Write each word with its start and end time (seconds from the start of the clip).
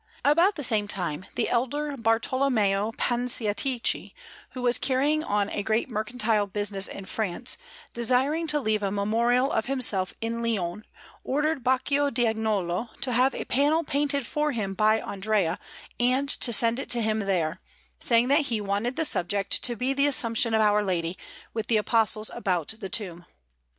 About 0.25 0.55
the 0.55 0.63
same 0.63 0.87
time 0.87 1.27
the 1.35 1.47
elder 1.47 1.95
Bartolommeo 1.95 2.91
Panciatichi, 2.97 4.15
who 4.53 4.63
was 4.63 4.79
carrying 4.79 5.23
on 5.23 5.47
a 5.51 5.61
great 5.61 5.91
mercantile 5.91 6.47
business 6.47 6.87
in 6.87 7.05
France, 7.05 7.55
desiring 7.93 8.47
to 8.47 8.59
leave 8.59 8.81
a 8.81 8.89
memorial 8.89 9.51
of 9.51 9.67
himself 9.67 10.15
in 10.19 10.41
Lyons, 10.41 10.85
ordered 11.23 11.63
Baccio 11.63 12.09
d' 12.09 12.25
Agnolo 12.25 12.89
to 13.01 13.11
have 13.13 13.35
a 13.35 13.45
panel 13.45 13.83
painted 13.83 14.25
for 14.25 14.53
him 14.53 14.73
by 14.73 14.99
Andrea, 14.99 15.59
and 15.99 16.27
to 16.29 16.51
send 16.51 16.79
it 16.79 16.89
to 16.89 17.01
him 17.03 17.19
there; 17.19 17.61
saying 17.99 18.27
that 18.29 18.47
he 18.47 18.59
wanted 18.59 18.95
the 18.95 19.05
subject 19.05 19.63
to 19.65 19.75
be 19.75 19.93
the 19.93 20.07
Assumption 20.07 20.55
of 20.55 20.61
Our 20.61 20.83
Lady, 20.83 21.15
with 21.53 21.67
the 21.67 21.77
Apostles 21.77 22.31
about 22.33 22.73
the 22.79 22.89
tomb. 22.89 23.27